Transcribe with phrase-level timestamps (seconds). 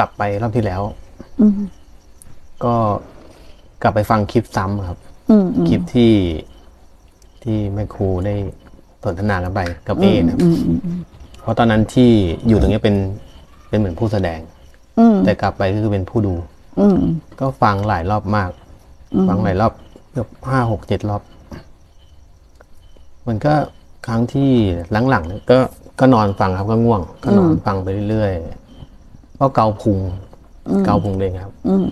[0.00, 0.82] กลับไปรอบที่แล้ว
[1.40, 1.52] อืม
[2.64, 2.74] ก็
[3.82, 4.98] กลับไปฟังคลิปซ้ำครับ
[5.30, 6.14] อืมอืมคลิปที่
[7.42, 8.34] ที่แม่ครูได้
[9.04, 11.00] สนทนากันไปกับเอนะครับอืมอืมอืม
[11.40, 12.10] เพราะตอนนั้นที่
[12.48, 12.96] อยู่ตรงเนี้ยเป็น
[13.68, 14.40] เป็นเหมือนผู้แสดง
[14.98, 16.34] อืมแต่กลับไปก็คือเป็นผู้ดู
[16.80, 16.98] อืม
[17.40, 18.50] ก็ฟังหลายรอบมาก
[19.28, 19.72] ฟังหลายรอบ
[20.12, 21.22] เกือบห้าหกเจ็ดรอบ
[23.28, 23.54] มันก็
[24.06, 24.50] ครั้งที่
[25.10, 25.58] หลังๆเนี่ยก็
[26.00, 28.69] ก็นอนฟังครับก็ง่วง ก็นอนฟังไปเรื่อยๆ
[29.40, 29.98] ก็เกาพุง
[30.84, 31.86] เกาพุงเองครับอืม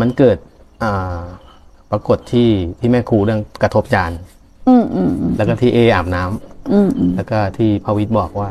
[0.00, 0.36] มันเกิด
[0.82, 1.20] อ่า
[1.90, 2.48] ปรากฏที่
[2.80, 4.12] ที่แม่ครูเรื่องกระทบจาน
[4.68, 8.50] อืมอืมอืมแล้วก็ที่เออาบน้ำอืมอืมแล้วก็ที่พระวิทย์บอกว่า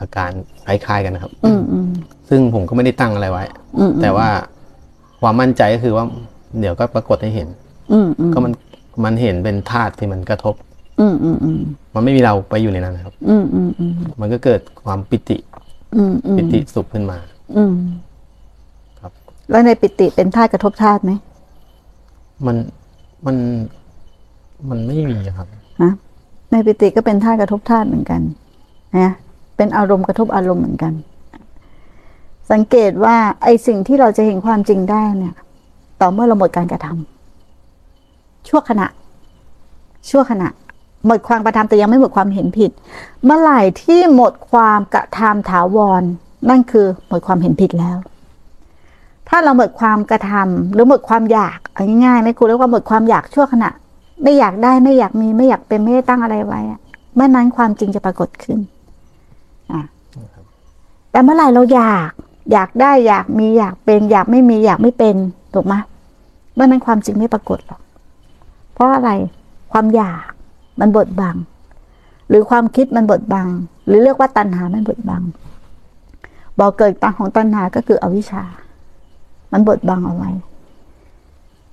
[0.00, 0.30] อาการ
[0.66, 1.88] คล้ายๆกันนะครับอืมอืม
[2.28, 3.44] ซึ่งผมก็ไม่ได้ตั้งอะไรไว้
[3.78, 4.28] อืมแต่ว่า
[5.20, 6.04] ความมั่นใจก็คือว่า
[6.60, 7.48] เดี๋ยวก็ปรากฏให้เห็น
[7.92, 8.52] อืมอืมก็มัน
[9.04, 10.54] มันเห็นเป็นธาตุที่มันกระทบ
[11.00, 11.60] อืมอืมอืม
[11.94, 15.51] มันไม่มีเราไปอยู่ในนั้นนะครับอืมอืมอืมมันก็เกิดความปิติอืมอืม
[16.38, 17.18] ปิติสุขขึ้นมา
[17.56, 17.74] อืม
[19.00, 19.12] ครับ
[19.50, 21.12] แล้วในปิติเป็นธาตุกระทบธาตุไหม
[22.46, 22.56] มัน
[23.26, 23.36] มัน
[24.68, 25.46] มันไม่มีครับ
[25.82, 25.92] ฮะ
[26.50, 28.20] ในปิติก็เป็นธาตุกระทบธาตุเหมือนกัน
[28.98, 29.12] นะ
[29.56, 30.92] เป็นอารมณ์กระทบอารมณ์เหมือนกัน
[32.52, 35.34] สังเกตว่า ไอสิ่งที่เราจะเห็นความจริงได้เนี่ย
[36.00, 38.86] ต่อเมื่อเราหมดการกระทำชั่วขณะ
[40.10, 40.48] ชั่วขณะ
[41.06, 42.70] หมดความกระทำแต่ยังไม่หมดความเห็นผิด
[43.24, 46.02] เมื่อไหร่ที่หมดความกระทำถาวร
[46.48, 47.96] นั่นคือหมดความเห็นผิดแล้ว
[49.28, 53.70] ถ้าเราหมดความกระทำหรือหมดความอยากอาง่ายๆไหม่ครูเรียกว่าหมดความอยากชั่วขณะ
[54.22, 56.60] ไม่อยากได้ไม่อยากมีไม่อยากเป็นไม่ได้ตั้งอะไรไว้
[57.14, 58.58] เมื่อนั้นความจริงจะปรากฏขึ้น
[59.72, 59.80] อะ
[61.10, 62.10] แต่เมื่อไหร่เราอยาก
[62.52, 65.16] อยากได้อยากมีอยากเป็น อยากไม่มีอยากไม่เป็น
[65.54, 65.74] ถูกไหม
[66.54, 67.80] เมื่อนั้นความจริงไม่ปรากฏหรอก
[68.72, 69.10] เพราะอะไร
[69.72, 70.31] ความอยาก
[70.80, 71.36] มันบดบัง
[72.28, 73.48] หรือความคิดมันบดบัง
[73.86, 75.22] หรือเรียกว่าตัณหามันบดบัง
[76.58, 78.44] บอกเกิดตังของตัณหาก็คืออวิชชา
[79.52, 80.30] มันบดบังเอาไว้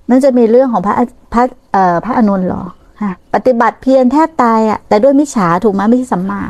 [0.08, 0.94] นั่นจะมีเรื่องของพระ
[1.32, 1.42] พระ
[1.72, 2.62] เอ่อพระอานนหรอ
[3.02, 6.42] ฮะปฏิบัติเพียรแทบตายอะ แต่ด้วยมิจฉาถูกไหมไม่ใช่สัมมา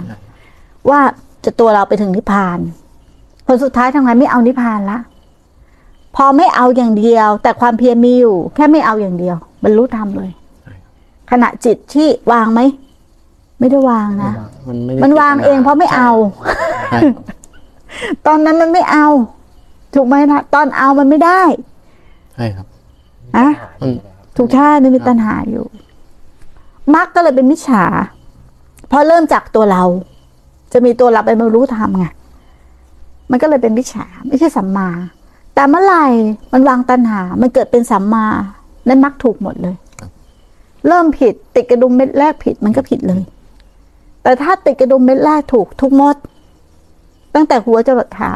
[0.91, 1.01] ว่า
[1.45, 2.59] จะตัวเราไปถึงนิพพาน
[3.47, 4.99] ผลสุดท้ายทำไงไม่เอานิพพานละ
[6.17, 10.31] พอไม่เอาอย่างเดียว แต่ความเพียรมีอยู่ แค่ไม่เอาอย่างเดียวบรรลุธรรมเลย
[11.31, 12.61] ขณะจิตที่วางไหม
[13.59, 14.33] ไม่ได้วางนะ
[14.69, 16.11] มันไม่ได้มันวางเองเพราะไม่เอา
[16.91, 17.01] ใช่
[18.27, 19.07] ตอนนั้นมันไม่เอา
[19.95, 21.43] ถูกไหมนะตอนเอามันไม่ได้
[22.35, 22.67] ใช่ครับ
[23.37, 23.49] อะ
[23.81, 23.91] มัน
[24.37, 25.65] ถูกชาติมันมีตัณหาอยู่
[26.95, 27.85] มักก็เลยเป็นมิจฉา
[28.89, 29.83] เพราะเริ่มจากตัวเรา
[30.73, 32.07] จะมีตัวเราไปมารู้ธรรมไง
[33.31, 34.89] มันก็เลยเป็นมิจฉาไม่ใช่สัมมา
[35.55, 36.07] แต่เมื่อไหร่
[36.53, 38.25] มันวางตัณหา มันเกิดเป็นสัมมา
[38.89, 39.75] นั่นมักถูกหมดเลย
[40.89, 43.23] เริ่มผิด ติดกระดุมเม็ดแรกผิดมันก็ผิดเลย
[44.23, 46.17] แต่ถ้าติดกระดุมเม็ดแรกถูกทุกมด
[47.35, 48.33] ตั้งแต่หัวจรดเท้า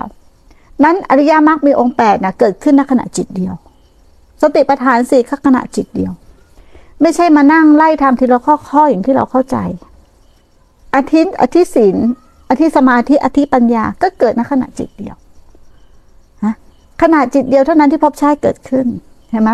[0.84, 3.54] นั้นอริยมรรคมีองค์แปดนะเกิดขึ้นในขณะจิตเดียว
[4.42, 6.12] สติปัฏฐานสี่ขณะจิตเดียว
[7.00, 9.56] ไม่ใช่มานั่งไล่ทำทีละข้อๆออย่างที่เราเข้าใจ
[10.94, 11.96] อาทิตย์อาทิศีล
[12.50, 15.16] อาทิสมาธิอาทิปัญญาก็เกิดในขณะจิตเดียว
[16.44, 16.54] ฮะ
[17.02, 18.86] ขณะจิตเดียวเท่านั้นที่ภพชาติเกิดขึ้น
[19.30, 19.50] เห็นไหม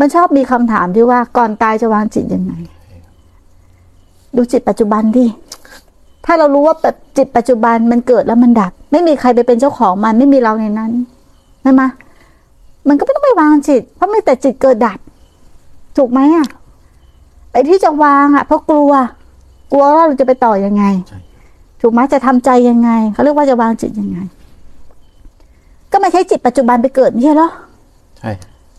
[0.00, 2.52] มันชอบมีคำถามที่ว่าก่อนตายจะวางจิตยังไง
[4.36, 5.26] ดูจิตปัจจุบันดิ
[6.24, 10.92] ถ้าเรารู้ว่าแบบจิตปัจจุบันมันเกิดแล้วมันดับ ไม่มีใครไปเป็นเจ้าของมันไม่มีเราในนั้น
[11.62, 11.82] ใช่ไหม
[12.88, 14.98] มันก็ไม่ต้องไปวางจิต เพราะไม่แต่จิตเกิดดับ
[15.96, 16.46] ถูกไหมอะ
[17.52, 18.92] ไอ้ที่จะวางอะเพราะกลัว
[19.72, 21.18] กลัวว่าเราจะไปต่อยังไงใช่
[21.80, 24.18] ถูกไหมจะทำใจยังไงเขาเรียกว่าจะวางจิตยังไง
[25.92, 27.50] ก็ไม่ใช่จิตปัจจุบันไปเกิดไม่ใช่เหรอ
[28.18, 28.30] ใช่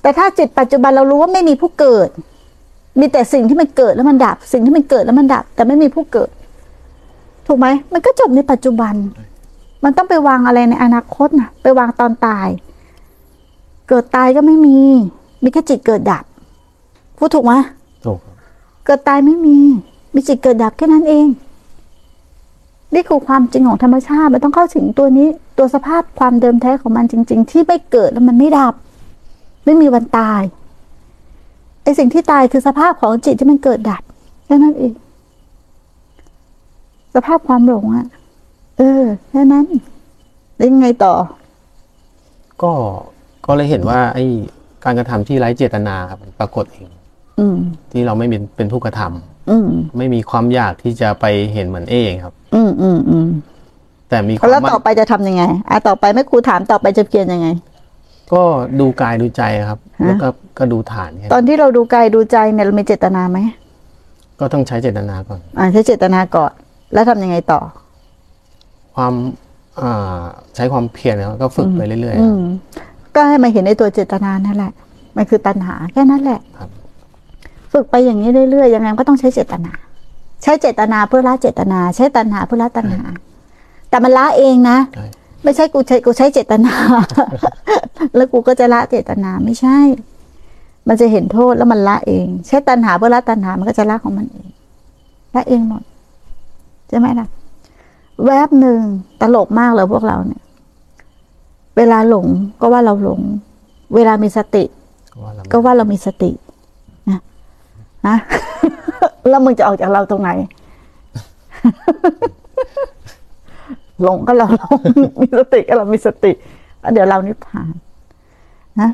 [0.02, 2.10] แต่ถ้าจิตปัจจุบันเรารู้ว่าไม่มีผู้เกิด
[3.00, 6.30] มีแต่สิ่งที่มันเกิดแล้วมันดับ สิ่งที่มันเกิดแล้วมันดับ แต่ไม่มีผู้เกิด
[7.48, 8.94] ถูกไหมมันก็จบในปัจจุบัน
[9.84, 12.48] มันต้องไปวางอะไรในอนาคตนะไปวางตอนตาย
[13.90, 14.78] เกิดตายก็ไม่มี
[15.44, 16.24] มีแค่จิตเกิดดับ
[17.18, 17.54] พูดถูกไหม
[18.06, 18.36] ถูกครับ
[18.86, 19.58] เกิดตายไม่มี
[20.14, 21.28] มีจิตเกิดดับแค่นั้นเอง
[22.94, 28.74] นี่คือความจริงของธรรมชาติ มันต้องเข้าถึงตัวนี้ ตัวสภาพความเดิมแท้ของมันจริง ๆ ที่ไม่เกิดแล้วมันไม่ดับ
[29.66, 30.42] ไม่มีวันตาย
[31.84, 34.04] ไอสิ่งที่ตายคือสภาพของจิตที่มันเกิดดับ
[34.46, 34.94] แค่นั้นเอง
[37.16, 38.08] สภาพความหลงอะ
[38.78, 39.66] เออแค่นั้น
[40.56, 41.14] แล้วยังไงต่อ
[42.62, 42.72] ก็
[43.46, 44.26] ก็เลยเห็นว่า ไอ้
[44.84, 46.88] การกระทำที่ไร้เจตนาครับมันปรากฏเอง
[47.40, 47.58] อืม
[47.92, 53.28] ที่เราไม่เป็นเป็นผู้กระทำอืมไม่มีความอยากที่จะไปเห็นเหมือนเองครับ อืมอืมอืม
[54.10, 57.48] แต่มีความแล้วมั่นต่อไปจะทำยังไงอะต่อไปแม่ครูถามต่อไปจะเพียรยังไง
[58.34, 58.44] ก็
[58.80, 63.40] ดูกายดูใจครับ ฮะ แล้วก็ก็ดูฐานเนี่ยตอนที่เราดูกายดูใจเนี่ยเรามีเจตนาไหม
[64.40, 66.52] ก็ต้องใช้เจตนาก่อน อ่าใช้เจตนาก่อน
[66.94, 67.62] แล้วทำยังไงต่อ
[68.96, 69.14] ความ
[69.82, 70.22] อ่า
[70.56, 72.42] ใช้ความเพียรแล้วก็ฝึกไปเรื่อยๆอืม
[73.16, 74.72] ก็ให้มาเห็นในตัวเจตนานั่นแหละ
[75.16, 76.70] มันคือตัณหาแค่นั้นแหละครับ
[77.74, 79.72] ฝึกไปอย่างนี้เรื่อยๆยังไงก็ต้องใช้เจตนา
[80.44, 83.04] ใช้เจตนาเพื่อละเจตนา ใช้ตัณหาเพื่อละตัณหา
[83.90, 85.06] แต่มันละเองนะ ใช่
[85.44, 86.76] ไม่ใช่กูใช้กูใช้เจตนา
[88.16, 89.78] แล้วกูก็จะละเจตนาไม่ใช่
[90.88, 94.48] มันจะเห็นโทษแล้วมันละเอง ใช้ตัณหาเพื่อละตัณหามันก็จะละของมันเอง
[95.36, 95.84] ละเองหมด
[96.90, 97.28] ใช่ไหมล่ะ
[98.26, 98.80] แวบหนึ่ง
[99.22, 100.44] ตลกมากเลยพวกเราเนี่ย
[101.78, 102.28] เวลาหลง
[102.62, 103.22] ก็ว่าเราหลง
[103.96, 104.64] เวลามีสติ
[105.24, 106.32] ว่าเราก็ว่าเรามีสติ
[107.10, 107.20] นะ
[108.08, 108.18] นะ
[109.30, 110.30] แล้วมึงจะออกจากเราตรงไหน
[114.04, 114.78] หลงก็เราหลง
[115.22, 116.32] มีสติก็เรามีสติ
[116.94, 117.72] เดี๋ยวเรานิพพาน
[118.80, 118.90] นะ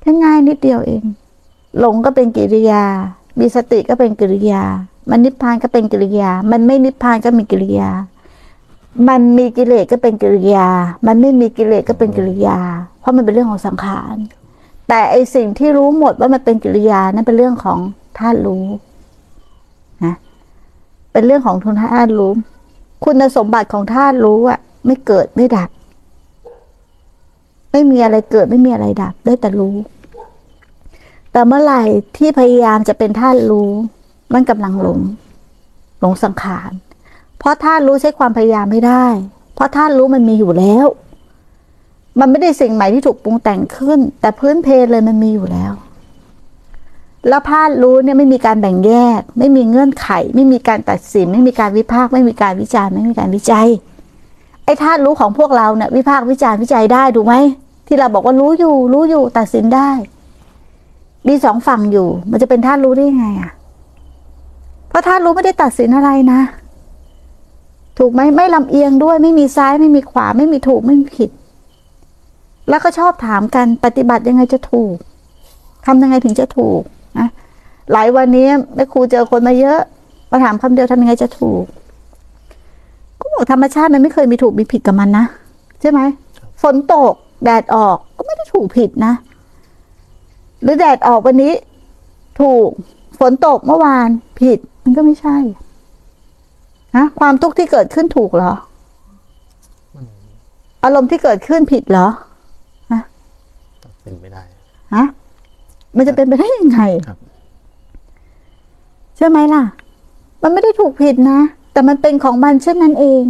[0.00, 1.02] แค่ง่ายนิดเดียวเอง
[1.78, 2.82] หลงก็เป็นกิริยา
[3.40, 4.62] มีสติก็เป็นกิริยา
[5.10, 7.90] มันนิพพานก็เป็นกิริยา มันไม่นิพพานก็มีกิริยา
[9.08, 10.66] มันมีกิเลสก็เป็นกิริยา
[11.06, 12.58] มันไม่มีกิเลสก็เป็นกิริยา
[13.00, 14.16] เพราะมันเป็นเรื่องของสังขาร
[14.88, 17.78] แต่ไอสิ่งที่รู้หมดว่ามันเป็นกิริยานั่นเป็นเรื่องของ
[18.18, 18.64] ธาตุรู้
[20.04, 20.14] นะ
[21.12, 22.32] เป็นเรื่องของทุนธาตุรู้
[23.04, 25.70] คุณสมบัติของธาตุรู้อะไม่เกิดไม่ดับ
[27.72, 29.76] ไม่มีอะไรเกิดไม่มีอะไรดับ ได้แต่รู้
[31.32, 31.82] แต่เมื่อไหร่
[32.16, 33.70] ที่พยายามจะเป็นธาตุรู้
[34.32, 35.00] มันกำลังหลง
[36.00, 36.70] หลงสังขาร
[37.38, 39.06] เพราะธาตุรู้ใช้ความพยายามไม่ได้
[39.54, 40.86] เพราะธาตุรู้มันมีอยู่แล้ว
[42.20, 45.72] มันไม่ได้สิ่งใหม่ที่ถูกปรุงแต่งขึ้น แต่พื้นเพเลยมันมีอยู่แล้ว
[47.28, 53.68] แล้วธาตุรู้เนี่ยไม่มีการแบ่งแยก ไม่มีเงื่อนไข ไม่มีการตัดสิน ไม่มีการวิพากษ์ไม่มีการวิจารณ์ไม่มีการวิจัย
[54.64, 57.34] ไอ้ธาตุรู้ของพวกเราเนี่ยวิพากษ์วิจารณ์วิจัยได้ถูกไหม
[57.86, 59.90] ที่เราบอกว่ารู้อยู่ รู้อยู่ตัดสินได้
[61.28, 63.52] มีสองฝั่งอยู่ มันจะเป็นธาตุรู้ได้ไงอะ
[64.88, 66.40] เพราะธาตุรู้ไม่ได้ตัดสินอะไรนะ
[67.98, 71.30] ถูกไหมไม่ลำเอียงด้วย ไม่มีซ้ายไม่มีขวา ไม่มีถูกไม่มีผิด
[72.68, 74.96] แล้วก็ชอบถามกันปฏิบัติยังไงจะถูก
[75.86, 76.82] ทำยังไงถึงจะถูก
[77.18, 77.28] นะ
[77.92, 79.80] หลายวันนี้แม่ครูเจอคนมาเยอะ
[80.30, 81.64] มาถามคำเดียวทำยังไงจะถูก
[83.20, 85.24] ก็บอกธรรมชาติมันไม่เคยมีถูกมีผิดกับมันนะ
[85.80, 86.00] ใช่ไหม
[86.62, 87.12] ฝนตก
[87.44, 89.12] แดดออกก็ไม่ได้ถูกผิดนะ
[90.62, 91.52] หรือแดดออกวันนี้
[92.40, 92.68] ถูก
[93.18, 94.08] ฝนตกเมื่อวาน
[94.40, 95.36] ผิด มันก็ไม่ใช่
[96.96, 98.52] นะความทุกข์ที่เกิดขึ้นถูกเหรอ
[100.84, 102.08] อารมณ์ที่เกิดขึ้นผิดเหรอ
[103.82, 104.42] ตัดสินไม่ได้
[104.94, 105.04] ฮะ
[105.96, 107.18] มันจะเป็นไปได้ยังไงครับ
[109.16, 109.62] ใช่ไหมล่ะ
[110.42, 111.40] มันไม่ได้ถูกผิดนะ
[111.72, 113.22] แต่มันเป็นของมันเช่นนั้นเอง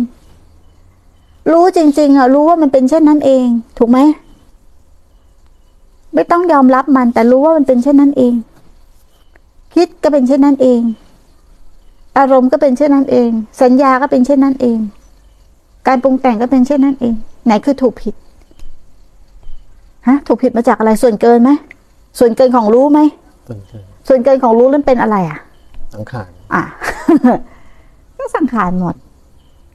[1.52, 3.46] รู้จริง ๆอะรู้ว่ามันเป็นเช่นนั้นเอง
[3.78, 3.98] ถูกไหม
[6.14, 8.34] ไม่ต้องยอมรับมัน แต่รู้ว่ามันเป็นเช่นนั้นเอง
[9.74, 10.80] คิดก็เป็นเช่นนั้นเอง
[12.18, 13.30] อารมณ์ก็เป็นเช่นนั้นเอง
[13.62, 14.78] สัญญาก็เป็นเช่นนั้นเอง
[15.86, 17.14] การปรุงแต่งก็เป็นเช่นนั้นเอง
[17.46, 18.14] ไหนคือถูกผิด
[20.08, 21.50] ฮะถูกผิดมาจากอะไรส่วนเกินไหม
[22.18, 23.00] ส่วนเกินของรู้ไหม
[23.48, 25.38] ต้นเชิงส่วนเกินของรู้นั้นเป็นอะไรอะ
[25.94, 26.62] สังขาร อะ
[28.16, 28.94] ก็สังขารหมด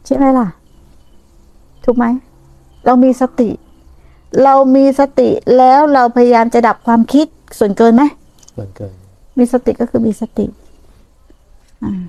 [0.06, 0.48] ใช่ไหมล่ะ
[1.86, 2.06] ถูกไหม
[2.86, 3.50] เรามีสติ
[4.44, 7.28] เรามีสติแล้วเราพยายามจะดับความคิด
[7.60, 8.04] ส่วนเกินไหม
[8.56, 8.94] ส่วนเกิน
[9.38, 10.46] มีสติก็คือมีสติ
[11.84, 12.02] อ่า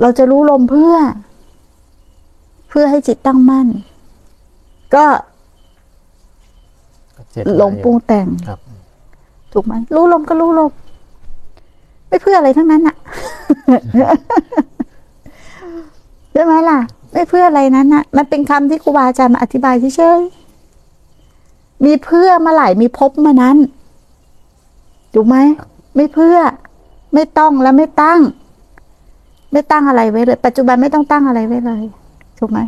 [0.00, 0.94] เราจะรู้ลมเพื่อ
[2.68, 3.68] เพื่อให้จิตตั้งมั่น
[4.94, 5.06] ก็
[7.16, 8.58] ก็เจ็ดหลงปรุงแต่งครับ
[9.54, 10.70] ถูกไหมรู้ลมก็รู้ลม
[12.08, 12.96] ไม่เพื่ออะไรทั้งนั้นอะ
[16.32, 16.78] ใช่ไหมล่ะ
[17.12, 23.56] ไม่เพื่ออะไรนั้นอะมันเป็นคำที่ครูบาอาจารย์มาอธิบายเฉยๆมีเพื่อเมื่อไหร่มีพบเมื่อนั้น
[25.14, 25.36] ถูกไหม
[25.96, 26.36] ไม่เพื่อ
[27.14, 28.20] ไม่ต้องและไม่ตั้ง
[29.52, 31.84] ไม่ตั้งอะไรไว้เลย ปัจจุบันไม่ต้องตั้งอะไรไว้เลย
[32.38, 32.58] ถูกไหม